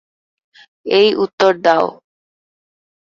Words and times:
এই 0.91 1.07
উত্তর 1.23 1.51
দাও। 1.65 1.85